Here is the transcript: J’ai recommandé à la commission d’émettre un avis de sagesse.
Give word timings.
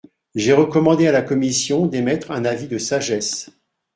J’ai 0.33 0.53
recommandé 0.53 1.05
à 1.05 1.11
la 1.11 1.21
commission 1.21 1.85
d’émettre 1.85 2.31
un 2.31 2.43
avis 2.43 2.67
de 2.67 2.79
sagesse. 2.79 3.51